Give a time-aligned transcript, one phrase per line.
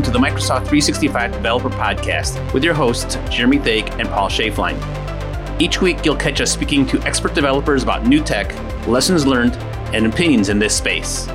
[0.00, 4.80] welcome to the Microsoft 365 Developer Podcast with your hosts, Jeremy Thake and Paul Schaeflein.
[5.60, 8.48] Each week, you'll catch us speaking to expert developers about new tech,
[8.86, 9.56] lessons learned,
[9.92, 11.28] and opinions in this space.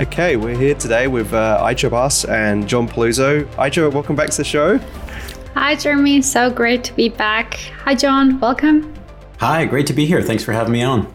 [0.00, 3.44] Okay, we're here today with uh, Ayça Baş and John Peluso.
[3.54, 4.78] Aicha, welcome back to the show.
[5.54, 6.22] Hi, Jeremy.
[6.22, 7.54] So great to be back.
[7.84, 8.40] Hi, John.
[8.40, 8.92] Welcome.
[9.38, 10.20] Hi, great to be here.
[10.20, 11.06] Thanks for having me on.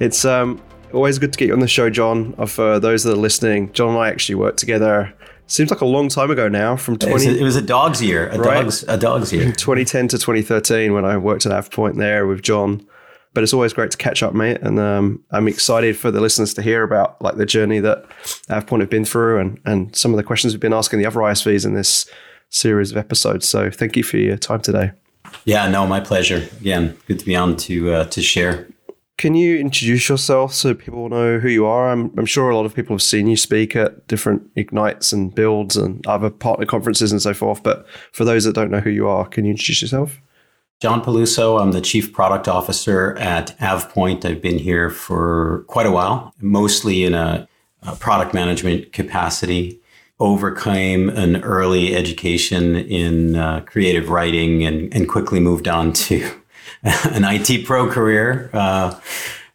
[0.00, 0.62] It's um,
[0.92, 2.34] always good to get you on the show, John.
[2.38, 5.12] Uh, for those that are listening, John and I actually worked together.
[5.48, 7.62] Seems like a long time ago now, from 20, it, was a, it was a
[7.62, 8.62] dog's year, a right?
[8.62, 12.86] dog's a dog's year, 2010 to 2013 when I worked at AvePoint there with John.
[13.32, 16.54] But it's always great to catch up, mate, and um, I'm excited for the listeners
[16.54, 18.08] to hear about like the journey that
[18.48, 21.20] AvePoint have been through and and some of the questions we've been asking the other
[21.20, 22.10] ISVs in this
[22.48, 23.46] series of episodes.
[23.46, 24.92] So thank you for your time today.
[25.44, 26.48] Yeah, no, my pleasure.
[26.60, 28.68] Again, good to be on to uh, to share.
[29.18, 31.90] Can you introduce yourself so people know who you are?
[31.90, 35.34] I'm, I'm sure a lot of people have seen you speak at different Ignites and
[35.34, 37.62] builds and other partner conferences and so forth.
[37.62, 40.20] But for those that don't know who you are, can you introduce yourself?
[40.82, 41.58] John Peluso.
[41.58, 44.26] I'm the Chief Product Officer at AvePoint.
[44.26, 47.48] I've been here for quite a while, mostly in a,
[47.84, 49.80] a product management capacity.
[50.20, 56.30] Overcame an early education in uh, creative writing and, and quickly moved on to
[56.86, 58.98] an IT pro career uh,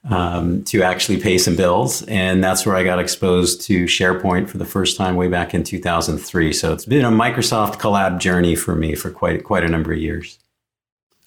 [0.09, 2.03] um, to actually pay some bills.
[2.03, 5.63] And that's where I got exposed to SharePoint for the first time way back in
[5.63, 6.53] 2003.
[6.53, 9.99] So it's been a Microsoft collab journey for me for quite, quite a number of
[9.99, 10.39] years.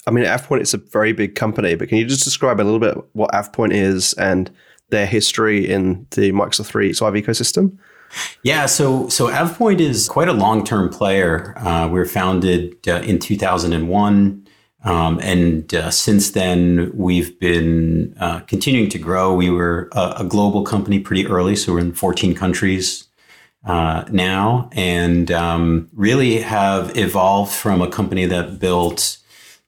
[0.07, 2.79] I mean, AvePoint is a very big company, but can you just describe a little
[2.79, 4.51] bit what AvePoint is and
[4.91, 7.79] their history in the Microsoft 365 ecosystem?
[8.43, 11.59] Yeah, so so AvePoint is quite a long term player.
[11.59, 14.44] Uh, we were founded uh, in 2001.
[14.85, 19.35] Um, and uh, since then, we've been uh, continuing to grow.
[19.35, 23.09] We were a, a, global company pretty early, so we're in 14 countries
[23.65, 29.17] uh, now, and um, really have evolved from a company that built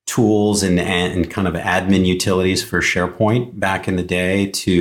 [0.04, 4.72] tools and, and kind of admin utilities for SharePoint back in the day to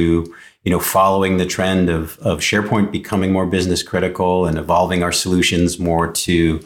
[0.63, 5.11] you know following the trend of, of SharePoint becoming more business critical and evolving our
[5.11, 6.59] solutions more to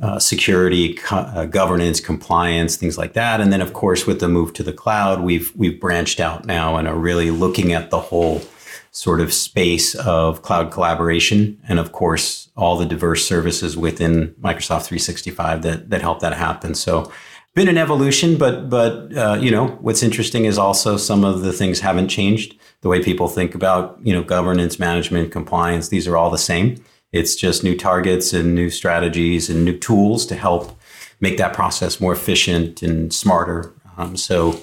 [0.00, 3.40] uh, security, co- uh, governance, compliance, things like that.
[3.40, 6.76] And then, of course, with the move to the cloud, we've we've branched out now
[6.76, 8.42] and are really looking at the whole
[8.90, 14.84] sort of space of cloud collaboration, and of course, all the diverse services within Microsoft
[14.84, 16.74] 365 that that help that happen.
[16.74, 17.10] So.
[17.54, 21.54] Been an evolution, but but uh, you know what's interesting is also some of the
[21.54, 22.54] things haven't changed.
[22.82, 26.84] The way people think about you know governance, management, compliance, these are all the same
[27.16, 30.78] it's just new targets and new strategies and new tools to help
[31.20, 33.72] make that process more efficient and smarter.
[33.96, 34.60] Um, so,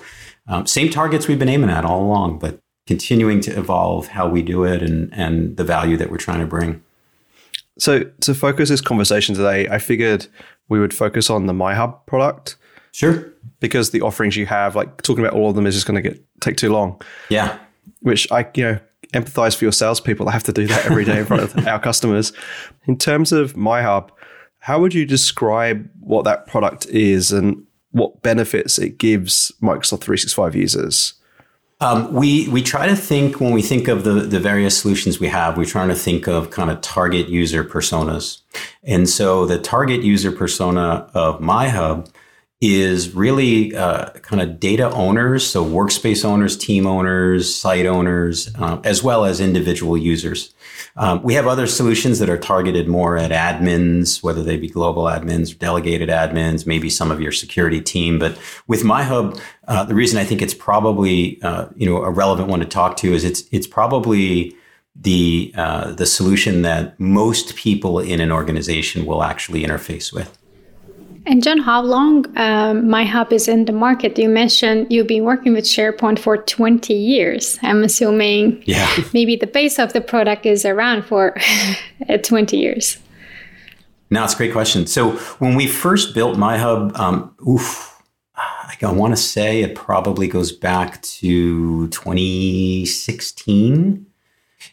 [0.48, 4.42] um, same targets we've been aiming at all along, but continuing to evolve how we
[4.42, 6.84] do it and, and the value that we're trying to bring.
[7.80, 10.28] So, to focus this conversation today, I figured
[10.70, 12.58] we would focus on the MyHub product.
[12.92, 13.34] Sure.
[13.60, 16.08] Because the offerings you have, like talking about all of them, is just going to
[16.08, 17.02] get take too long.
[17.30, 17.58] Yeah.
[18.02, 18.80] Which I, you know,
[19.14, 21.80] empathize for your salespeople that have to do that every day in front of our
[21.80, 22.34] customers.
[22.86, 24.10] In terms of MyHub,
[24.60, 30.56] how would you describe what that product is and what benefits it gives Microsoft 365
[30.56, 31.14] users?
[31.82, 35.28] Um, we we try to think when we think of the the various solutions we
[35.28, 38.40] have, we're trying to think of kind of target user personas,
[38.84, 42.10] and so the target user persona of MyHub
[42.66, 48.80] is really uh, kind of data owners, so workspace owners, team owners, site owners, um,
[48.86, 50.54] as well as individual users.
[50.96, 55.04] Um, we have other solutions that are targeted more at admins, whether they be global
[55.04, 58.18] admins, delegated admins, maybe some of your security team.
[58.18, 62.48] But with MyHub, uh, the reason I think it's probably uh, you know a relevant
[62.48, 64.56] one to talk to is it's it's probably
[64.96, 70.38] the uh, the solution that most people in an organization will actually interface with.
[71.26, 74.20] And John, how long um, MyHub is in the market?
[74.20, 77.58] You mentioned you've been working with SharePoint for 20 years.
[77.62, 78.94] I'm assuming yeah.
[79.14, 81.38] maybe the base of the product is around for
[82.24, 82.98] 20 years.
[84.10, 84.86] Now it's a great question.
[84.86, 87.94] So when we first built MyHub, um, oof,
[88.84, 94.06] I want to say it probably goes back to 2016.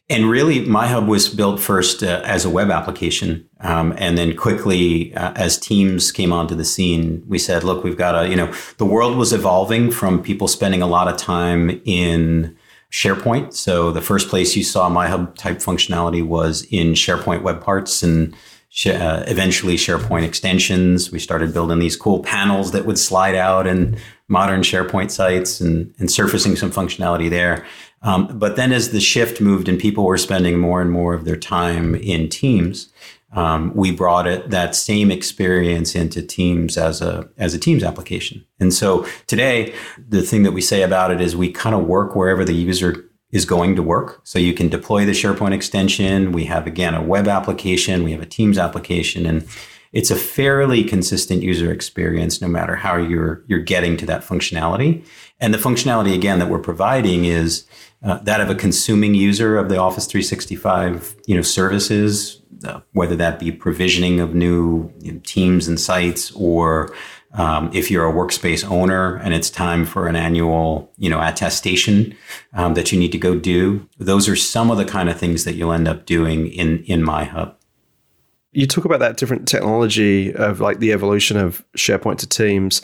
[0.09, 3.49] And really, MyHub was built first uh, as a web application.
[3.61, 7.97] Um, and then quickly, uh, as teams came onto the scene, we said, look, we've
[7.97, 11.81] got to, you know, the world was evolving from people spending a lot of time
[11.85, 12.57] in
[12.91, 13.55] SharePoint.
[13.55, 18.03] So the first place you saw MyHub type functionality was in SharePoint web parts.
[18.03, 18.35] And
[18.87, 21.11] uh, eventually SharePoint extensions.
[21.11, 23.99] We started building these cool panels that would slide out and
[24.29, 27.67] modern SharePoint sites and, and surfacing some functionality there.
[28.03, 31.25] Um, but then as the shift moved and people were spending more and more of
[31.25, 32.91] their time in Teams,
[33.33, 38.45] um, we brought it that same experience into Teams as a as a Teams application.
[38.59, 39.75] And so today,
[40.09, 43.05] the thing that we say about it is we kind of work wherever the user
[43.31, 44.21] is going to work.
[44.25, 46.33] So you can deploy the SharePoint extension.
[46.33, 49.47] We have again a web application, we have a Teams application, and
[49.93, 55.05] it's a fairly consistent user experience no matter how you're you're getting to that functionality.
[55.41, 57.67] And the functionality again that we're providing is
[58.03, 63.17] uh, that of a consuming user of the Office 365, you know, services, uh, whether
[63.17, 66.95] that be provisioning of new you know, teams and sites or
[67.33, 72.17] um, if you're a workspace owner and it's time for an annual, you know, attestation
[72.55, 75.45] um, that you need to go do, those are some of the kind of things
[75.45, 77.55] that you'll end up doing in in MyHub.
[78.53, 82.83] You talk about that different technology of like the evolution of SharePoint to Teams.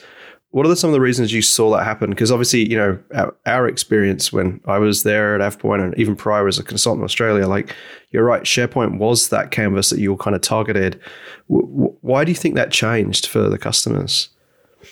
[0.50, 2.10] What are some of the reasons you saw that happen?
[2.10, 6.14] Because obviously, you know, our, our, experience when I was there at AvePoint and even
[6.14, 7.74] prior as a consultant in Australia, like
[8.10, 11.00] you're right, SharePoint was that canvas that you were kind of targeted.
[11.50, 14.30] W- why do you think that changed for the customers?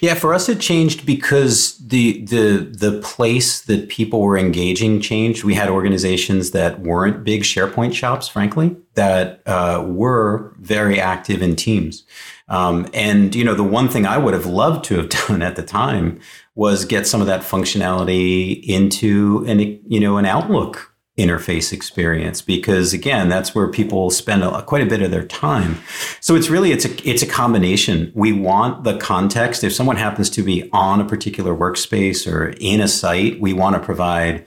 [0.00, 5.44] Yeah, for us it changed because the the the place that people were engaging changed.
[5.44, 11.56] We had organizations that weren't big SharePoint shops, frankly, that uh, were very active in
[11.56, 12.04] teams.
[12.48, 15.56] Um, and you know, the one thing I would have loved to have done at
[15.56, 16.20] the time
[16.54, 22.92] was get some of that functionality into an you know an Outlook interface experience because
[22.92, 25.78] again that's where people spend a, quite a bit of their time.
[26.20, 28.10] So it's really it's a it's a combination.
[28.14, 29.62] We want the context.
[29.62, 33.76] If someone happens to be on a particular workspace or in a site we want
[33.76, 34.44] to provide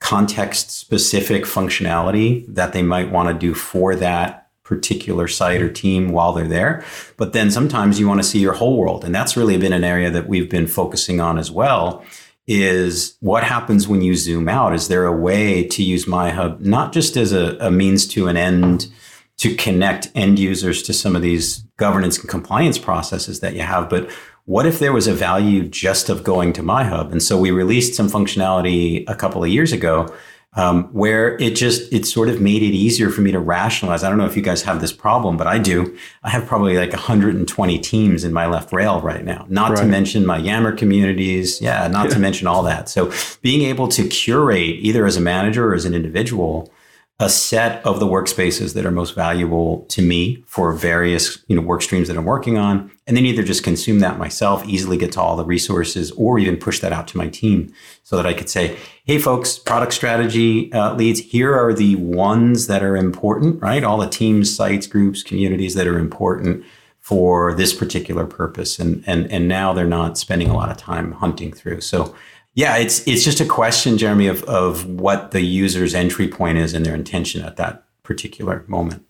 [0.00, 6.10] context specific functionality that they might want to do for that particular site or team
[6.10, 6.84] while they're there.
[7.16, 9.84] But then sometimes you want to see your whole world and that's really been an
[9.84, 12.04] area that we've been focusing on as well
[12.52, 14.74] is what happens when you zoom out?
[14.74, 18.36] Is there a way to use MyHub not just as a, a means to an
[18.36, 18.88] end
[19.36, 23.88] to connect end users to some of these governance and compliance processes that you have,
[23.88, 24.10] but
[24.46, 27.12] what if there was a value just of going to MyHub?
[27.12, 30.12] And so we released some functionality a couple of years ago
[30.54, 34.02] um, where it just it sort of made it easier for me to rationalize.
[34.02, 35.96] I don't know if you guys have this problem, but I do.
[36.24, 39.46] I have probably like 120 teams in my left rail right now.
[39.48, 39.78] Not right.
[39.78, 41.60] to mention my Yammer communities.
[41.60, 42.14] Yeah, not yeah.
[42.14, 42.88] to mention all that.
[42.88, 43.12] So
[43.42, 46.72] being able to curate either as a manager or as an individual
[47.20, 51.60] a set of the workspaces that are most valuable to me for various you know
[51.60, 55.12] work streams that I'm working on, and then either just consume that myself, easily get
[55.12, 57.72] to all the resources, or even push that out to my team
[58.04, 61.20] so that I could say, "Hey, folks, product strategy uh, leads.
[61.20, 63.84] Here are the ones that are important, right?
[63.84, 66.64] All the teams, sites, groups, communities that are important."
[67.00, 71.12] for this particular purpose and and and now they're not spending a lot of time
[71.12, 72.14] hunting through so
[72.60, 76.74] yeah, it's it's just a question, Jeremy, of of what the user's entry point is
[76.74, 79.02] and their intention at that particular moment.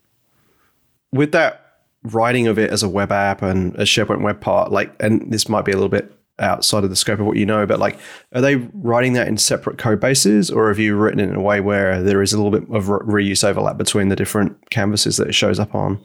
[1.10, 4.94] With that writing of it as a web app and a SharePoint web part, like,
[5.00, 7.66] and this might be a little bit outside of the scope of what you know,
[7.66, 7.98] but like,
[8.34, 11.42] are they writing that in separate code bases, or have you written it in a
[11.42, 15.26] way where there is a little bit of reuse overlap between the different canvases that
[15.26, 16.00] it shows up on?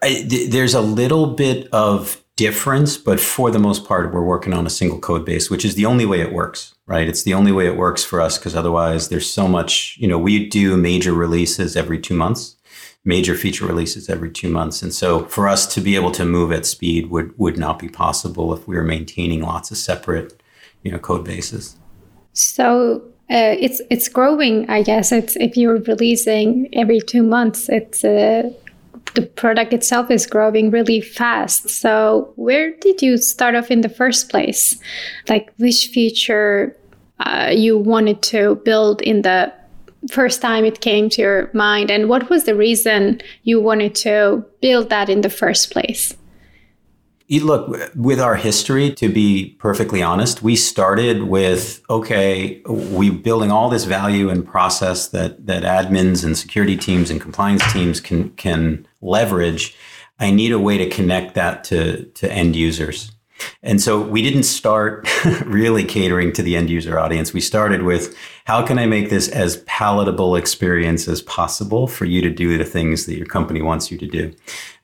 [0.00, 4.54] I, th- there's a little bit of difference, but for the most part, we're working
[4.54, 7.06] on a single code base, which is the only way it works, right?
[7.06, 10.16] It's the only way it works for us because otherwise there's so much, you know,
[10.18, 12.56] we do major releases every two months,
[13.04, 14.80] major feature releases every two months.
[14.80, 17.90] And so for us to be able to move at speed would, would not be
[17.90, 20.42] possible if we were maintaining lots of separate,
[20.82, 21.76] you know, code bases.
[22.32, 25.12] So uh, it's it's growing, I guess.
[25.12, 28.50] It's if you're releasing every two months, it's uh,
[29.14, 31.68] the product itself is growing really fast.
[31.68, 34.78] So, where did you start off in the first place?
[35.28, 36.76] Like, which feature
[37.20, 39.52] uh, you wanted to build in the
[40.08, 44.44] first time it came to your mind, and what was the reason you wanted to
[44.60, 46.16] build that in the first place?
[47.30, 53.70] Look with our history to be perfectly honest we started with okay we're building all
[53.70, 58.84] this value and process that that admins and security teams and compliance teams can can
[59.00, 59.76] leverage
[60.18, 63.12] i need a way to connect that to to end users
[63.62, 65.08] and so we didn't start
[65.44, 67.32] really catering to the end user audience.
[67.32, 72.20] We started with how can I make this as palatable experience as possible for you
[72.22, 74.34] to do the things that your company wants you to do.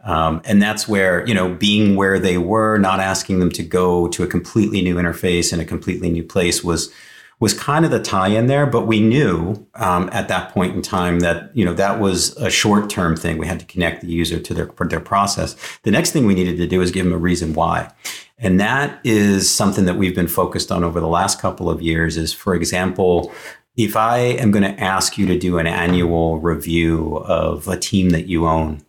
[0.07, 4.07] Um, and that's where, you know, being where they were, not asking them to go
[4.09, 6.93] to a completely new interface in a completely new place was
[7.39, 8.65] was kind of the tie-in there.
[8.65, 12.49] But we knew um, at that point in time that you know that was a
[12.49, 13.37] short-term thing.
[13.37, 15.57] We had to connect the user to their their process.
[15.83, 17.93] The next thing we needed to do is give them a reason why.
[18.39, 22.17] And that is something that we've been focused on over the last couple of years
[22.17, 23.33] is, for example,
[23.77, 28.11] if I am going to ask you to do an annual review of a team
[28.11, 28.83] that you own,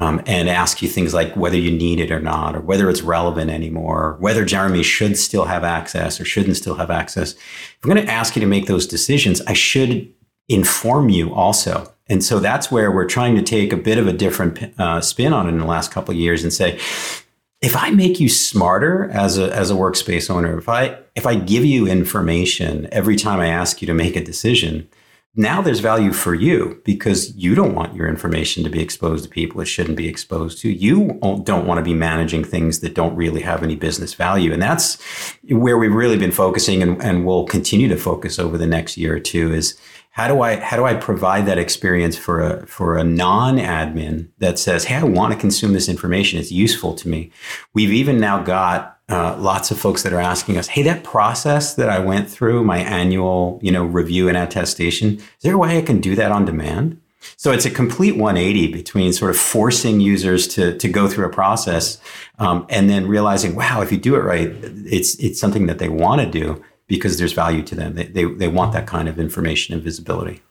[0.00, 3.02] um, and ask you things like whether you need it or not, or whether it's
[3.02, 7.32] relevant anymore, whether Jeremy should still have access or shouldn't still have access.
[7.32, 10.12] If I'm going to ask you to make those decisions, I should
[10.48, 11.92] inform you also.
[12.08, 15.32] And so that's where we're trying to take a bit of a different uh, spin
[15.32, 16.78] on it in the last couple of years and say,
[17.62, 21.34] if I make you smarter as a as a workspace owner, if I if I
[21.34, 24.86] give you information every time I ask you to make a decision,
[25.36, 29.30] now there's value for you because you don't want your information to be exposed to
[29.30, 30.70] people it shouldn't be exposed to.
[30.70, 34.52] You don't want to be managing things that don't really have any business value.
[34.52, 35.02] And that's
[35.48, 39.16] where we've really been focusing and, and will continue to focus over the next year
[39.16, 39.76] or two is
[40.10, 44.60] how do I how do I provide that experience for a for a non-admin that
[44.60, 46.38] says, hey, I want to consume this information.
[46.38, 47.32] It's useful to me.
[47.72, 51.74] We've even now got uh, lots of folks that are asking us, "Hey, that process
[51.74, 55.78] that I went through, my annual, you know, review and attestation, is there a way
[55.78, 56.98] I can do that on demand?"
[57.36, 61.30] So it's a complete 180 between sort of forcing users to to go through a
[61.30, 61.98] process,
[62.38, 64.50] um, and then realizing, wow, if you do it right,
[64.86, 67.94] it's it's something that they want to do because there's value to them.
[67.94, 70.42] They, they they want that kind of information and visibility.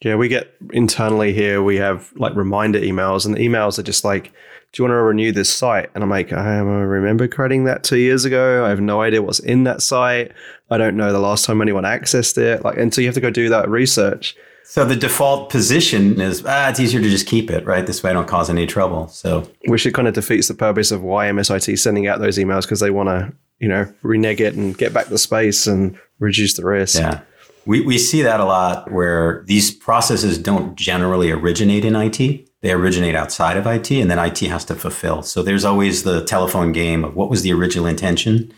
[0.00, 1.62] Yeah, we get internally here.
[1.62, 4.32] We have like reminder emails, and the emails are just like
[4.72, 5.90] do you want to renew this site?
[5.94, 8.64] And I'm like, I remember creating that two years ago.
[8.66, 10.32] I have no idea what's in that site.
[10.70, 12.62] I don't know the last time anyone accessed it.
[12.62, 14.36] Like, and so you have to go do that research.
[14.64, 17.86] So the default position is, ah, it's easier to just keep it, right?
[17.86, 19.08] This way I don't cause any trouble.
[19.08, 22.36] So which it kind of defeats the purpose of why MSIT is sending out those
[22.36, 25.98] emails because they want to, you know, renege it and get back the space and
[26.18, 26.98] reduce the risk.
[26.98, 27.22] Yeah.
[27.68, 32.72] We, we see that a lot where these processes don't generally originate in IT they
[32.72, 35.22] originate outside of IT and then IT has to fulfill.
[35.22, 38.52] So there's always the telephone game of what was the original intention?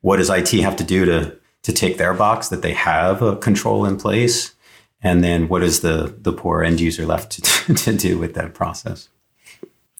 [0.00, 3.36] What does IT have to do to, to take their box that they have a
[3.36, 4.54] control in place?
[5.02, 8.54] And then what is the, the poor end user left to, to do with that
[8.54, 9.08] process?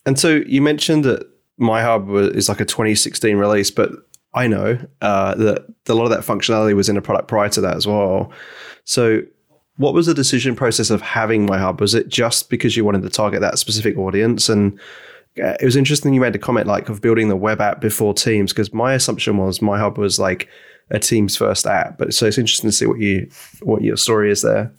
[0.06, 1.28] And so you mentioned that
[1.61, 3.90] MyHub is like a 2016 release, but
[4.35, 7.61] I know uh, that a lot of that functionality was in a product prior to
[7.61, 8.33] that as well.
[8.85, 9.23] So
[9.76, 11.81] what was the decision process of having MyHub?
[11.81, 14.49] Was it just because you wanted to target that specific audience?
[14.49, 14.79] And
[15.43, 18.14] uh, it was interesting you made a comment like of building the web app before
[18.14, 20.49] Teams because my assumption was MyHub was like
[20.91, 21.99] a Teams first app.
[21.99, 23.29] But so it's interesting to see what you
[23.62, 24.73] what your story is there.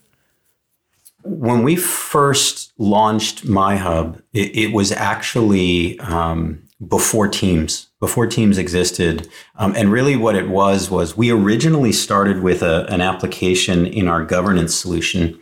[1.23, 9.27] When we first launched MyHub, it, it was actually um, before Teams, before Teams existed.
[9.55, 14.07] Um, and really what it was, was we originally started with a, an application in
[14.07, 15.39] our governance solution.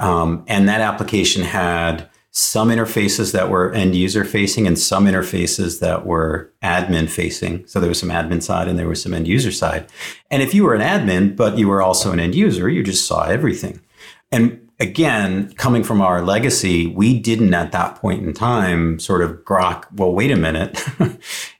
[0.00, 5.80] Um, and that application had some interfaces that were end user facing and some interfaces
[5.80, 7.66] that were admin facing.
[7.66, 9.86] So there was some admin side and there was some end user side.
[10.30, 13.06] And if you were an admin, but you were also an end user, you just
[13.06, 13.78] saw everything.
[14.32, 19.32] And again, coming from our legacy, we didn't at that point in time sort of
[19.44, 20.82] grok, well, wait a minute.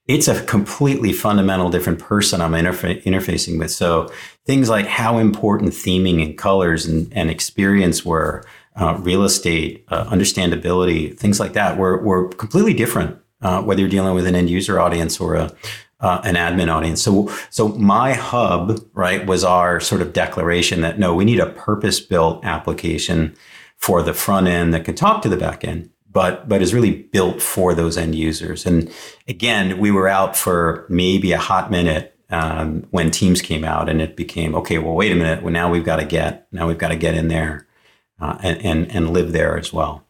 [0.08, 3.72] it's a completely fundamental different person I'm interfa- interfacing with.
[3.72, 4.12] So
[4.44, 8.44] things like how important theming and colors and, and experience were,
[8.76, 13.18] uh, real estate, uh, understandability, things like that were, were completely different.
[13.42, 15.54] Uh, whether you're dealing with an end user audience or a,
[16.00, 17.02] uh, an admin audience.
[17.02, 22.00] So, so MyHub, right, was our sort of declaration that no, we need a purpose
[22.00, 23.36] built application
[23.76, 27.02] for the front end that can talk to the back end, but, but is really
[27.12, 28.64] built for those end users.
[28.64, 28.90] And
[29.28, 34.00] again, we were out for maybe a hot minute um, when Teams came out and
[34.00, 35.42] it became, okay, well, wait a minute.
[35.42, 37.66] Well, now we've got to get, now we've got to get in there
[38.18, 40.06] uh, and, and, and live there as well.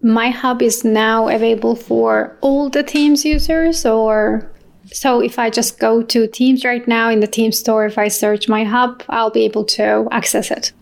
[0.00, 4.50] My hub is now available for all the Teams users or
[4.86, 8.08] so if I just go to Teams right now in the Teams store, if I
[8.08, 10.72] search MyHub, I'll be able to access it.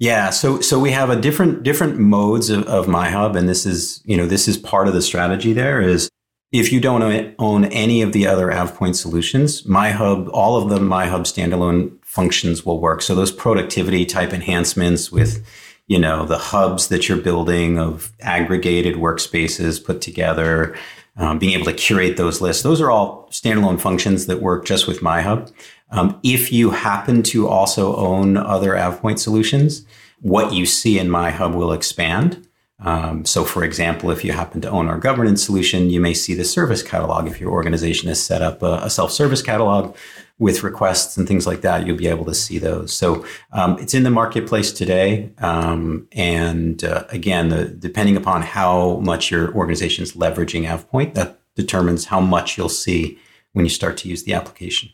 [0.00, 4.00] Yeah, so so we have a different different modes of, of MyHub, and this is
[4.06, 5.52] you know this is part of the strategy.
[5.52, 6.08] There is
[6.52, 11.20] if you don't own any of the other AvePoint solutions, MyHub, all of the MyHub
[11.20, 13.02] standalone functions will work.
[13.02, 15.46] So those productivity type enhancements with
[15.86, 20.74] you know the hubs that you're building of aggregated workspaces put together
[21.16, 22.62] um, being able to curate those lists.
[22.62, 25.52] Those are all standalone functions that work just with MyHub.
[25.90, 29.84] Um, if you happen to also own other AvePoint solutions,
[30.20, 32.46] what you see in MyHub will expand.
[32.82, 36.34] Um, so, for example, if you happen to own our governance solution, you may see
[36.34, 37.26] the service catalog.
[37.26, 39.94] If your organization has set up a, a self service catalog,
[40.40, 42.92] with requests and things like that, you'll be able to see those.
[42.92, 45.30] So um, it's in the marketplace today.
[45.38, 51.38] Um, and uh, again, the, depending upon how much your organization is leveraging AvePoint, that
[51.54, 53.18] determines how much you'll see
[53.52, 54.88] when you start to use the application.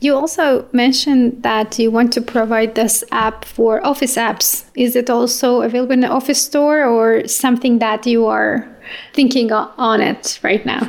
[0.00, 4.64] You also mentioned that you want to provide this app for office apps.
[4.76, 8.68] Is it also available in the office store or something that you are
[9.12, 10.88] thinking on it right now?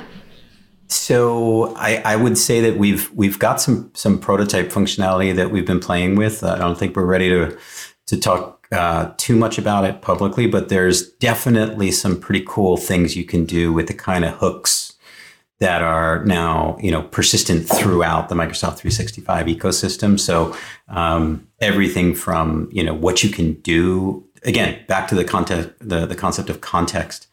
[0.89, 5.65] So I, I, would say that we've we've got some some prototype functionality that we've
[5.65, 6.43] been playing with.
[6.43, 7.55] I don't think we're ready to
[8.07, 13.15] to talk uh, too much about it publicly, but there's definitely some pretty cool things
[13.15, 14.95] you can do with the kind of hooks
[15.59, 20.19] that are now you know persistent throughout the Microsoft 365 ecosystem.
[20.19, 20.55] So
[20.87, 26.07] um, everything from you know what you can do again back to the context the,
[26.07, 27.27] the concept of context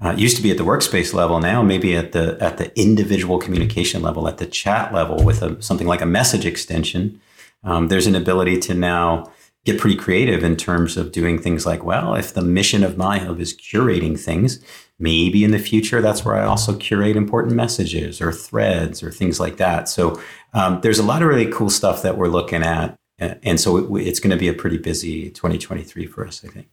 [0.00, 1.40] uh, used to be at the workspace level.
[1.40, 5.60] Now maybe at the at the individual communication level at the chat level with a,
[5.62, 7.20] something like a message extension
[7.64, 9.30] um, there's an ability to now
[9.64, 13.40] get pretty creative in terms of doing things like well if the mission of MyHub
[13.40, 14.62] is curating things
[14.98, 19.38] maybe in the future that's where i also curate important messages or threads or things
[19.38, 19.88] like that.
[19.88, 20.20] So
[20.54, 24.06] um, there's a lot of really cool stuff that we're looking at and so it,
[24.06, 26.68] it's going to be a pretty busy 2023 for us i think.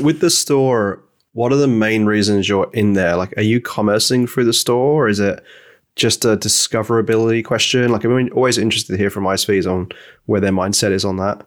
[0.00, 1.02] With the store
[1.32, 3.16] what are the main reasons you're in there?
[3.16, 5.42] Like, are you commercing through the store, or is it
[5.96, 7.90] just a discoverability question?
[7.90, 9.90] Like, I'm always interested to hear from ISVs on
[10.26, 11.46] where their mindset is on that.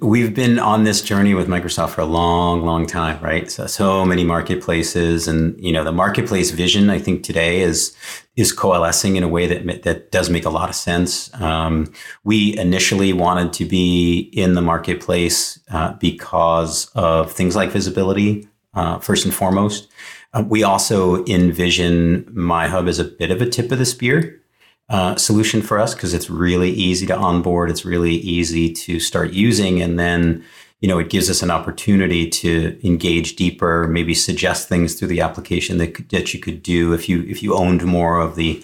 [0.00, 3.48] We've been on this journey with Microsoft for a long, long time, right?
[3.48, 7.96] So, so many marketplaces, and you know, the marketplace vision, I think today is
[8.34, 11.32] is coalescing in a way that that does make a lot of sense.
[11.40, 11.92] Um,
[12.24, 18.98] we initially wanted to be in the marketplace uh, because of things like visibility, uh,
[18.98, 19.88] first and foremost.
[20.34, 24.40] Uh, we also envision MyHub as a bit of a tip of the spear
[24.88, 27.70] uh, solution for us because it's really easy to onboard.
[27.70, 30.44] It's really easy to start using, and then
[30.80, 35.20] you know it gives us an opportunity to engage deeper, maybe suggest things through the
[35.20, 38.62] application that that you could do if you if you owned more of the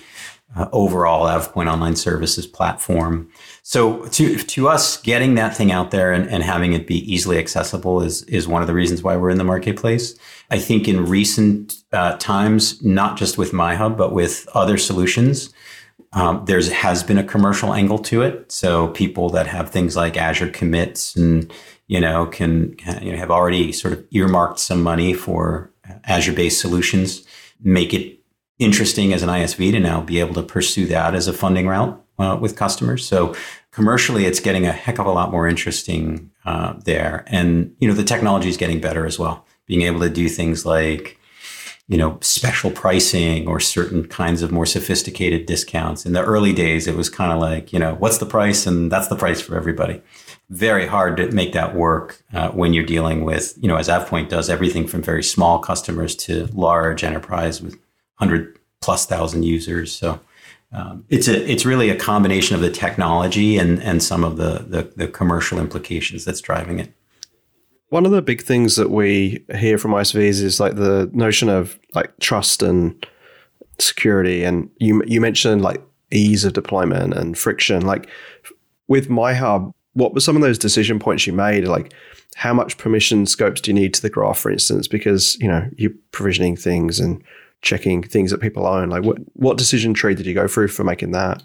[0.56, 3.28] uh, overall AvePoint Online Services platform.
[3.62, 7.38] So to to us, getting that thing out there and, and having it be easily
[7.38, 10.18] accessible is is one of the reasons why we're in the marketplace.
[10.50, 15.52] I think in recent uh, times, not just with MyHub, but with other solutions,
[16.12, 18.50] um, there's has been a commercial angle to it.
[18.50, 21.52] So people that have things like Azure commits and
[21.88, 25.70] you know can you know, have already sort of earmarked some money for
[26.04, 27.26] Azure based solutions
[27.60, 28.17] make it
[28.58, 32.04] interesting as an ISV to now be able to pursue that as a funding route
[32.18, 33.06] uh, with customers.
[33.06, 33.34] So
[33.70, 37.94] commercially, it's getting a heck of a lot more interesting uh, there, and you know
[37.94, 39.46] the technology is getting better as well.
[39.66, 41.18] Being able to do things like
[41.86, 46.04] you know special pricing or certain kinds of more sophisticated discounts.
[46.04, 48.90] In the early days, it was kind of like you know what's the price, and
[48.90, 50.02] that's the price for everybody.
[50.50, 54.28] Very hard to make that work uh, when you're dealing with you know as AvePoint
[54.28, 57.78] does everything from very small customers to large enterprise with
[58.18, 59.92] hundred plus thousand users.
[59.92, 60.20] So
[60.72, 64.64] um, it's a it's really a combination of the technology and and some of the,
[64.68, 66.92] the the commercial implications that's driving it.
[67.90, 71.78] One of the big things that we hear from ISVs is like the notion of
[71.94, 73.06] like trust and
[73.78, 74.44] security.
[74.44, 77.86] And you you mentioned like ease of deployment and friction.
[77.86, 78.08] Like
[78.88, 81.66] with MyHub, what were some of those decision points you made?
[81.66, 81.94] Like
[82.34, 84.86] how much permission scopes do you need to the graph, for instance?
[84.86, 87.22] Because you know you're provisioning things and
[87.62, 88.90] checking things that people own?
[88.90, 91.42] Like what what decision tree did you go through for making that?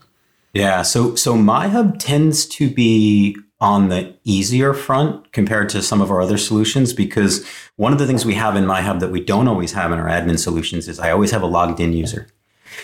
[0.54, 6.12] Yeah, so so MyHub tends to be on the easier front compared to some of
[6.12, 7.48] our other solutions because
[7.78, 10.08] one of the things we have in MyHub that we don't always have in our
[10.08, 12.28] admin solutions is I always have a logged in user.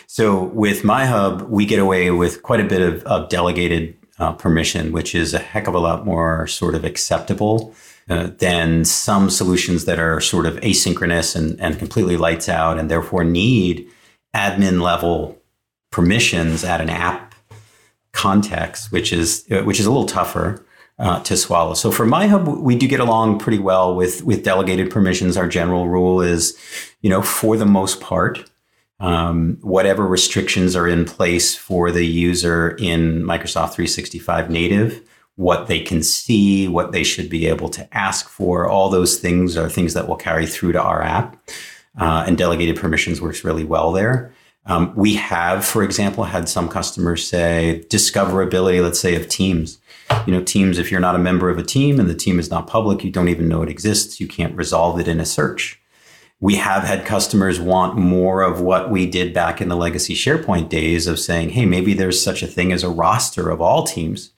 [0.07, 4.91] So with MyHub, we get away with quite a bit of, of delegated uh, permission,
[4.91, 7.75] which is a heck of a lot more sort of acceptable
[8.09, 12.89] uh, than some solutions that are sort of asynchronous and, and completely lights out and
[12.89, 13.87] therefore need
[14.35, 15.39] admin level
[15.91, 17.35] permissions at an app
[18.11, 20.65] context, which is uh, which is a little tougher
[20.97, 21.73] uh, to swallow.
[21.73, 25.37] So for MyHub, we do get along pretty well with with delegated permissions.
[25.37, 26.57] Our general rule is,
[27.01, 28.49] you know, for the most part,
[28.99, 35.08] um, whatever restrictions are in place for the user in Microsoft 365 native
[35.39, 38.67] what they can see, what they should be able to ask for.
[38.67, 41.37] All those things are things that will carry through to our app.
[41.97, 44.33] Uh, and delegated permissions works really well there.
[44.65, 49.79] Um, we have, for example, had some customers say discoverability, let's say, of teams.
[50.27, 52.49] You know, teams, if you're not a member of a team and the team is
[52.49, 55.79] not public, you don't even know it exists, you can't resolve it in a search.
[56.41, 60.69] we have had customers want more of what we did back in the legacy SharePoint
[60.69, 64.31] days of saying, hey, maybe there's such a thing as a roster of all teams.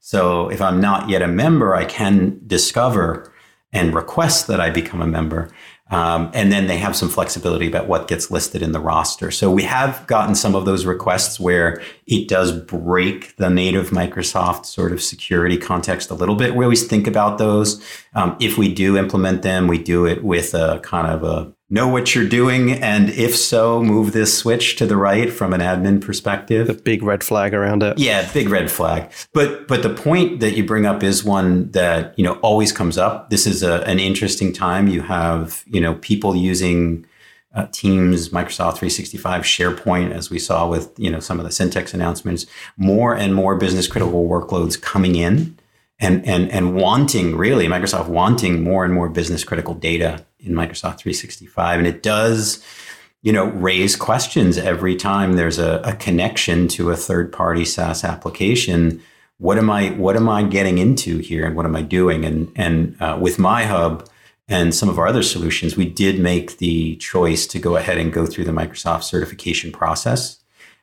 [0.00, 3.32] So if I'm not yet a member, I can discover
[3.72, 5.50] and request that I become a member.
[5.90, 9.30] Um, and then they have some flexibility about what gets listed in the roster.
[9.30, 14.66] So we have gotten some of those requests where it does break the native Microsoft
[14.66, 16.54] sort of security context a little bit.
[16.54, 17.82] We always think about those.
[18.14, 21.86] Um, if we do implement them, we do it with a kind of a know
[21.86, 26.00] what you're doing and if so move this switch to the right from an admin
[26.00, 26.66] perspective.
[26.66, 27.98] The big red flag around it.
[27.98, 29.10] Yeah big red flag.
[29.32, 32.96] But but the point that you bring up is one that you know always comes
[32.96, 33.30] up.
[33.30, 34.88] This is a, an interesting time.
[34.88, 37.04] You have you know people using
[37.54, 41.92] uh, teams microsoft 365 sharepoint as we saw with you know some of the Syntex
[41.92, 42.46] announcements.
[42.78, 45.57] More and more business critical workloads coming in
[46.00, 50.98] and and and wanting really Microsoft wanting more and more business critical data in Microsoft
[50.98, 52.62] 365, and it does
[53.22, 58.04] you know raise questions every time there's a, a connection to a third party SaaS
[58.04, 59.02] application.
[59.38, 62.24] What am I what am I getting into here, and what am I doing?
[62.24, 64.06] And and uh, with MyHub
[64.46, 68.12] and some of our other solutions, we did make the choice to go ahead and
[68.12, 70.38] go through the Microsoft certification process.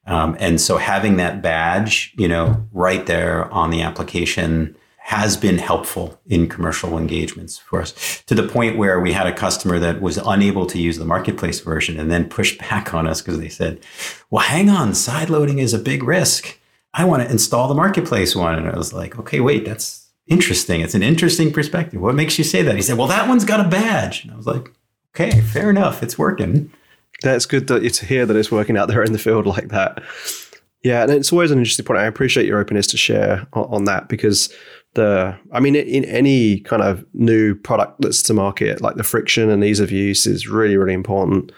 [0.07, 4.75] Um, and so having that badge, you know, right there on the application
[5.05, 9.35] has been helpful in commercial engagements for us to the point where we had a
[9.35, 13.21] customer that was unable to use the marketplace version and then pushed back on us
[13.21, 13.79] because they said,
[14.31, 16.59] well, hang on, side loading is a big risk.
[16.91, 18.57] I want to install the marketplace one.
[18.57, 20.81] And I was like, okay, wait, that's interesting.
[20.81, 22.01] It's an interesting perspective.
[22.01, 22.75] What makes you say that?
[22.75, 24.23] He said, well, that one's got a badge.
[24.23, 24.71] And I was like,
[25.13, 26.01] okay, fair enough.
[26.01, 26.71] It's working.
[27.21, 30.01] That's good to, to hear that it's working out there in the field like that.
[30.81, 31.99] Yeah, and it's always an interesting point.
[31.99, 34.51] I appreciate your openness to share on, on that because
[34.95, 39.49] the i mean in any kind of new product that's to market like the friction
[39.49, 41.51] and ease of use is really really important.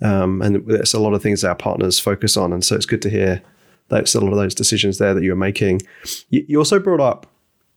[0.00, 2.52] Um, and there's a lot of things our partners focus on.
[2.52, 3.42] And so it's good to hear
[3.88, 5.82] that's a lot of those decisions there that you're making.
[6.30, 7.26] You, you also brought up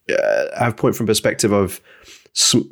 [0.10, 1.82] uh, point from perspective of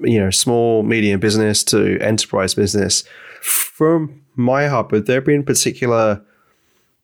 [0.01, 3.03] you know small medium business to enterprise business.
[3.41, 6.21] From MyHub have there been particular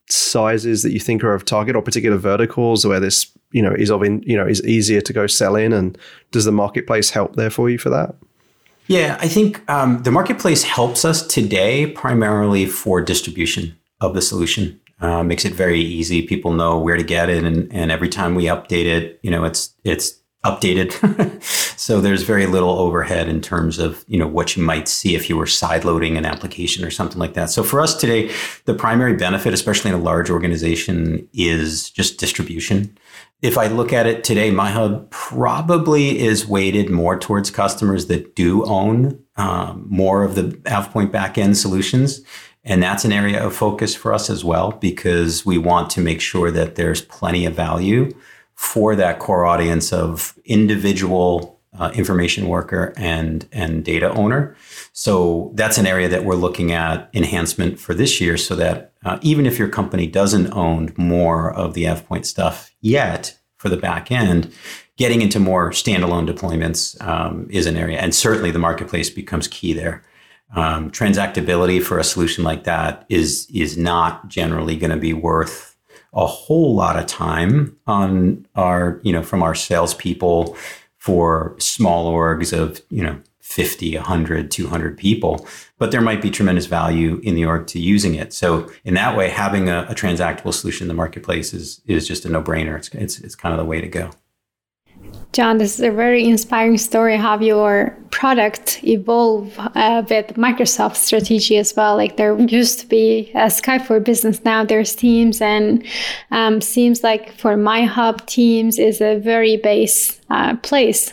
[0.07, 3.89] sizes that you think are of target or particular verticals where this you know is
[3.89, 5.97] of in, you know is easier to go sell in and
[6.31, 8.13] does the marketplace help there for you for that
[8.87, 14.79] yeah i think um, the marketplace helps us today primarily for distribution of the solution
[14.99, 18.35] uh, makes it very easy people know where to get it and, and every time
[18.35, 21.41] we update it you know it's it's updated.
[21.77, 25.27] so there's very little overhead in terms of, you know, what you might see if
[25.27, 27.49] you were sideloading an application or something like that.
[27.49, 28.31] So for us today,
[28.65, 32.95] the primary benefit, especially in a large organization, is just distribution.
[33.45, 38.65] If I look at it today, MyHub probably is weighted more towards customers that do
[38.65, 42.21] own um, more of the AvePoint backend solutions.
[42.63, 46.21] And that's an area of focus for us as well, because we want to make
[46.21, 48.11] sure that there's plenty of value
[48.55, 54.55] for that core audience of individual uh, information worker and and data owner.
[54.93, 59.19] So that's an area that we're looking at enhancement for this year, so that uh,
[59.21, 64.11] even if your company doesn't own more of the AvePoint stuff yet for the back
[64.11, 64.51] end,
[64.97, 69.73] getting into more standalone deployments um, is an area, and certainly the marketplace becomes key
[69.73, 70.03] there.
[70.55, 75.75] Um, transactability for a solution like that is is not generally going to be worth
[76.13, 80.55] a whole lot of time on our, you know, from our salespeople
[81.05, 86.65] for small orgs of, you know, 50, 100, 200 people, but there might be tremendous
[86.65, 88.33] value in the org to using it.
[88.33, 92.25] So in that way, having a, a transactable solution in the marketplace is, is just
[92.25, 92.75] a no brainer.
[92.75, 94.09] It's, it's, it's kind of the way to go.
[95.31, 101.57] John, this is a very inspiring story how your product evolve uh, with Microsoft strategy
[101.57, 101.97] as well.
[101.97, 105.85] Like there used to be a Skype for Business, now there's Teams, and
[106.31, 111.11] um, seems like for MyHub, Teams is a very base uh, place.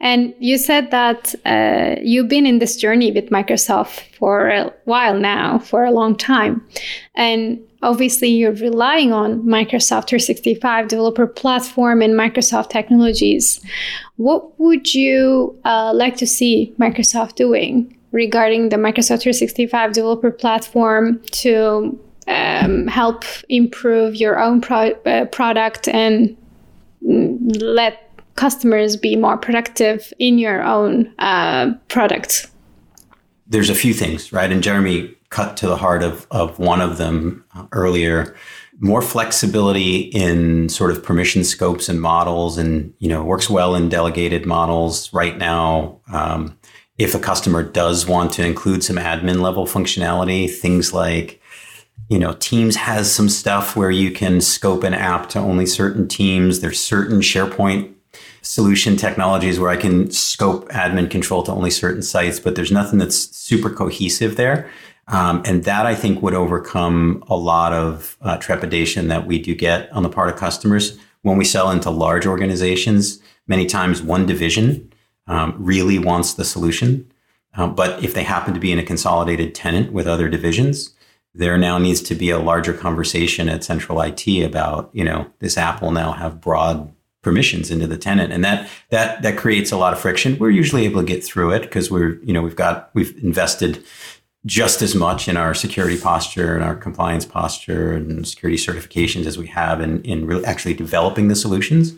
[0.00, 5.18] And you said that uh, you've been in this journey with Microsoft for a while
[5.18, 6.62] now, for a long time,
[7.14, 13.60] and obviously you're relying on Microsoft 365 developer platform and Microsoft technologies.
[14.16, 21.20] What would you uh, like to see Microsoft doing regarding the Microsoft 365 developer platform
[21.32, 21.98] to
[22.28, 26.36] um, help improve your own pro- uh, product and
[27.02, 32.48] let customers be more productive in your own uh, product?
[33.46, 34.50] There's a few things, right?
[34.50, 38.34] And Jeremy cut to the heart of, of one of them uh, earlier
[38.80, 43.88] more flexibility in sort of permission scopes and models and you know works well in
[43.88, 46.58] delegated models right now um,
[46.98, 51.40] if a customer does want to include some admin level functionality, things like
[52.08, 56.06] you know, Teams has some stuff where you can scope an app to only certain
[56.06, 56.60] teams.
[56.60, 57.90] There's certain SharePoint
[58.42, 62.98] solution technologies where I can scope admin control to only certain sites, but there's nothing
[62.98, 64.70] that's super cohesive there.
[65.12, 69.54] Um, and that I think would overcome a lot of uh, trepidation that we do
[69.54, 70.98] get on the part of customers.
[71.20, 73.20] When we sell into large organizations.
[73.46, 74.92] Many times, one division
[75.26, 77.12] um, really wants the solution,
[77.54, 80.94] um, but if they happen to be in a consolidated tenant with other divisions,
[81.34, 85.58] there now needs to be a larger conversation at central IT about, you know, this
[85.58, 88.32] app will now have broad permissions into the tenant.
[88.32, 90.36] And that that that creates a lot of friction.
[90.38, 93.82] We're usually able to get through it because we're you know we've got we've invested
[94.44, 99.38] just as much in our security posture and our compliance posture and security certifications as
[99.38, 101.92] we have in, in actually developing the solutions.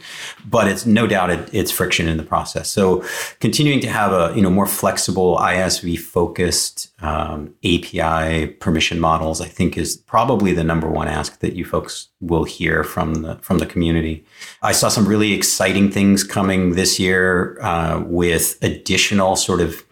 [0.44, 2.68] But it's no doubt it, it's friction in the process.
[2.68, 3.02] So
[3.40, 9.46] continuing to have a you know more flexible ISV focused um, API permission models, I
[9.46, 13.58] think, is probably the number one ask that you folks will hear from the from
[13.58, 14.24] the community.
[14.62, 19.82] I saw some really exciting things coming this year uh, with additional sort of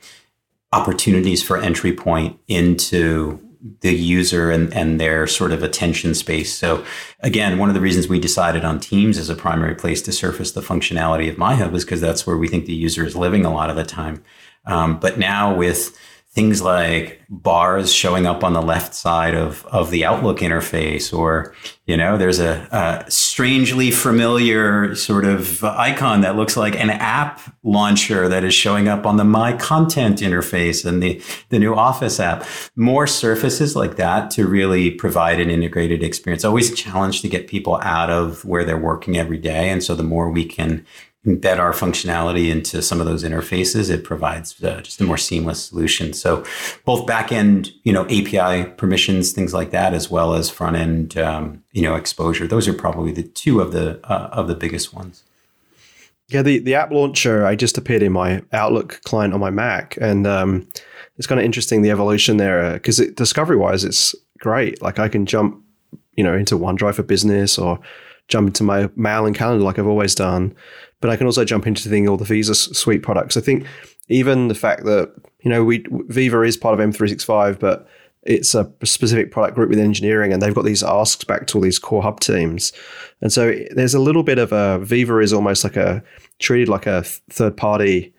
[0.73, 3.41] opportunities for entry point into
[3.81, 6.57] the user and, and their sort of attention space.
[6.57, 6.85] So
[7.21, 10.53] again, one of the reasons we decided on Teams as a primary place to surface
[10.53, 13.55] the functionality of MyHub is because that's where we think the user is living a
[13.55, 14.25] lot of the time.
[14.67, 15.97] Um, but now with
[16.35, 21.55] things like bars showing up on the left side of, of the Outlook interface, or,
[21.85, 27.41] you know, there's a, a, strangely familiar sort of icon that looks like an app
[27.63, 32.19] launcher that is showing up on the My Content interface and the, the new Office
[32.19, 32.47] app.
[32.77, 36.47] More surfaces like that to really provide an integrated experience.
[36.47, 39.69] Always a challenge to get people out of where they're working every day.
[39.69, 40.87] And so the more we can
[41.27, 45.65] embed our functionality into some of those interfaces, it provides uh, just a more seamless
[45.65, 46.13] solution.
[46.13, 46.45] So
[46.85, 51.63] both backend, you know, API permissions, things like that, as well as front end, um,
[51.73, 52.49] you know, exposure.
[52.49, 55.23] Those are probably the two of the uh, of the biggest ones.
[56.29, 59.99] Yeah, the, the app launcher, I just appeared in my Outlook client on my Mac,
[60.01, 60.67] and um,
[61.19, 64.81] it's kind of interesting the evolution there because uh, discovery wise, it's great.
[64.83, 65.63] Like I can jump,
[66.17, 67.79] you know, into OneDrive for Business or
[68.29, 70.55] jump into my mail and calendar like I've always done
[71.03, 73.37] but I can also jump into the thing all the Viva suite products.
[73.37, 73.67] I think
[74.09, 77.87] even the fact that you know we Viva is part of M365, but
[78.23, 81.63] it's a specific product group with engineering, and they've got these asks back to all
[81.63, 82.73] these core hub teams,
[83.21, 86.03] and so there's a little bit of a Viva is almost like a
[86.39, 88.12] treated like a third party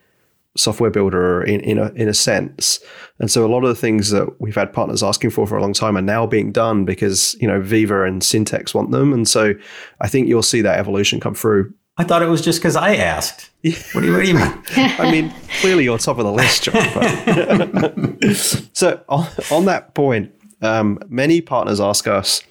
[0.55, 2.79] software builder in, in a in a sense.
[3.19, 5.61] And so a lot of the things that we've had partners asking for for a
[5.61, 9.13] long time are now being done because you know Viva and Syntex want them.
[9.13, 9.53] And so
[10.01, 12.95] I think you'll see that evolution come through I thought it was just because I
[12.95, 13.51] asked.
[13.61, 14.63] What do you, what do you mean?
[14.75, 18.33] I mean, clearly you're top of the list, John.
[18.73, 22.41] so on, on, that point, um, many partners ask us,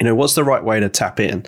[0.00, 1.44] you know, what's the right way to tap in?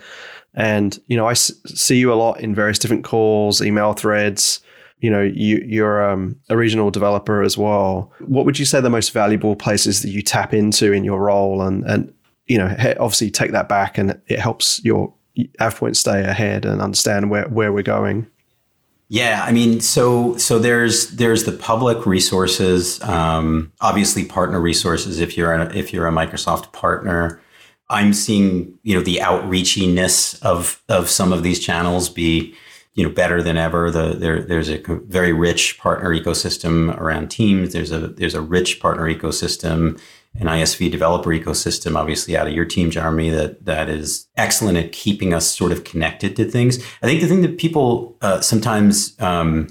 [0.55, 4.61] And you know, I s- see you a lot in various different calls, email threads.
[5.01, 8.13] You know, you, you're um, a regional developer as well.
[8.21, 11.63] What would you say the most valuable places that you tap into in your role?
[11.63, 12.13] And and
[12.47, 15.13] you know, obviously take that back, and it helps your
[15.61, 18.27] AvePoint stay ahead and understand where, where we're going?
[19.09, 25.21] Yeah, I mean, so so there's there's the public resources, um, obviously partner resources.
[25.21, 27.41] If you're a, if you're a Microsoft partner,
[27.89, 32.53] I'm seeing you know the outreachiness of of some of these channels be
[32.97, 33.91] you know better than ever.
[33.93, 37.73] The there there's a very rich partner ecosystem around Teams.
[37.73, 40.01] There's a there's a rich partner ecosystem
[40.39, 44.93] an ISV developer ecosystem, obviously out of your team, Jeremy, that that is excellent at
[44.93, 46.79] keeping us sort of connected to things.
[47.03, 49.69] I think the thing that people uh, sometimes um,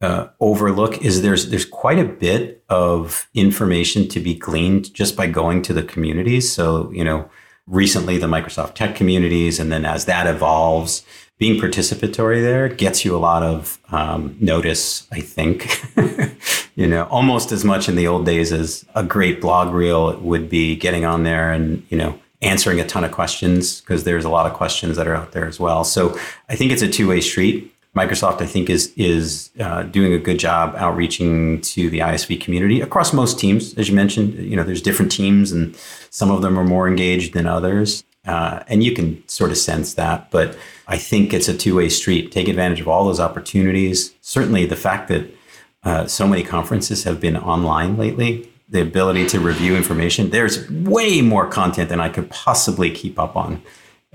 [0.00, 5.26] uh, overlook is there's there's quite a bit of information to be gleaned just by
[5.26, 6.52] going to the communities.
[6.52, 7.28] So you know,
[7.66, 11.04] recently the Microsoft Tech communities, and then as that evolves,
[11.38, 15.80] being participatory there gets you a lot of um, notice, I think.
[16.74, 20.48] you know, almost as much in the old days as a great blog reel would
[20.48, 24.28] be getting on there and, you know, answering a ton of questions because there's a
[24.28, 25.84] lot of questions that are out there as well.
[25.84, 27.74] So I think it's a two way street.
[27.96, 32.80] Microsoft, I think, is is uh, doing a good job outreaching to the ISV community
[32.80, 33.74] across most teams.
[33.74, 35.74] As you mentioned, you know, there's different teams, and
[36.10, 38.04] some of them are more engaged than others.
[38.28, 40.30] Uh, and you can sort of sense that.
[40.30, 42.30] But I think it's a two way street.
[42.30, 44.14] Take advantage of all those opportunities.
[44.20, 45.34] Certainly, the fact that
[45.82, 51.22] uh, so many conferences have been online lately, the ability to review information, there's way
[51.22, 53.62] more content than I could possibly keep up on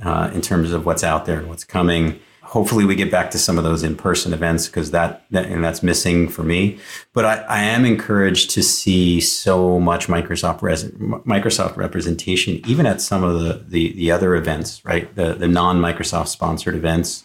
[0.04, 2.20] uh, in terms of what's out there and what's coming.
[2.54, 5.82] Hopefully we get back to some of those in-person events because that, that, and that's
[5.82, 6.78] missing for me.
[7.12, 13.02] But I, I am encouraged to see so much Microsoft res, Microsoft representation, even at
[13.02, 15.14] some of the the, the other events, right?
[15.16, 17.24] The the non-Microsoft sponsored events.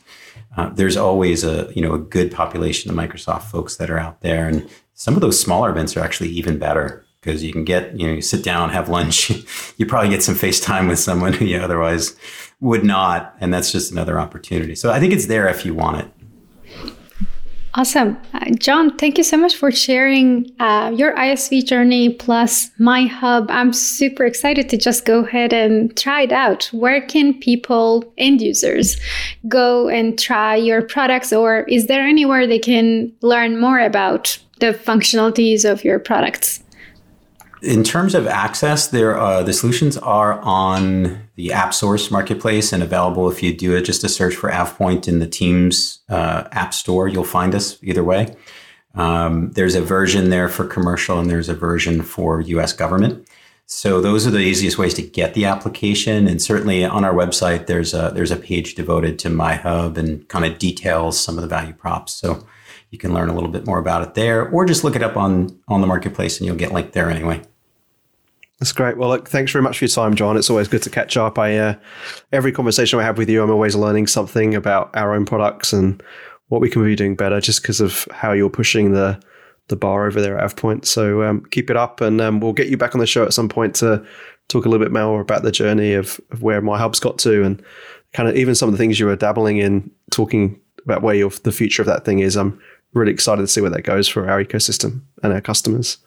[0.57, 4.23] Uh, there's always a you know a good population of Microsoft folks that are out
[4.23, 7.99] there, and some of those smaller events are actually even better because you can get
[7.99, 9.31] you know you sit down have lunch
[9.77, 12.17] you probably get some FaceTime with someone who you otherwise
[12.61, 15.99] would not and that's just another opportunity so i think it's there if you want
[16.01, 16.11] it
[17.75, 18.17] Awesome.
[18.33, 23.47] Uh, John, thank you so much for sharing uh, your ISV journey plus MyHub.
[23.51, 26.65] I'm super excited to just go ahead and try it out.
[26.73, 28.99] Where can people, end users,
[29.47, 31.33] go and try your products?
[31.33, 36.65] Or is there anywhere they can learn more about the functionalities of your products?
[37.63, 43.31] In terms of access, there uh, the solutions are on the AppSource marketplace and available
[43.31, 47.09] if you do it just a search for AvePoint in the Teams uh, app store.
[47.09, 48.37] You'll find us either way.
[48.95, 52.73] Um, there's a version there for commercial and there's a version for U.S.
[52.73, 53.29] government.
[53.67, 56.27] So those are the easiest ways to get the application.
[56.27, 60.47] And certainly on our website, there's a there's a page devoted to MyHub and kind
[60.47, 62.15] of details some of the value props.
[62.15, 62.47] So
[62.91, 65.17] you can learn a little bit more about it there, or just look it up
[65.17, 67.43] on on the marketplace, and you'll get linked there anyway.
[68.59, 68.97] That's great.
[68.97, 70.37] Well, look, thanks very much for your time, John.
[70.37, 71.39] It's always good to catch up.
[71.39, 71.75] I uh,
[72.33, 76.03] every conversation I have with you, I'm always learning something about our own products and
[76.49, 79.21] what we can be doing better, just because of how you're pushing the
[79.69, 80.87] the bar over there at AvePoint.
[80.87, 83.33] So um, keep it up, and um, we'll get you back on the show at
[83.33, 84.05] some point to
[84.49, 87.63] talk a little bit more about the journey of, of where MyHub's got to, and
[88.13, 91.31] kind of even some of the things you were dabbling in, talking about where your
[91.45, 92.37] the future of that thing is.
[92.37, 92.61] I'm
[92.95, 95.99] really excited to see where that goes for our ecosystem and our customers.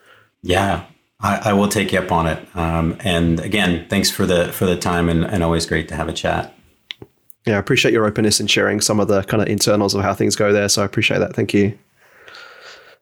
[0.41, 0.85] Yeah,
[1.19, 2.55] I, I will take you up on it.
[2.55, 6.07] Um, and again, thanks for the for the time, and, and always great to have
[6.07, 6.53] a chat.
[7.45, 10.13] Yeah, I appreciate your openness in sharing some of the kind of internals of how
[10.13, 10.69] things go there.
[10.69, 11.35] So I appreciate that.
[11.35, 11.77] Thank you.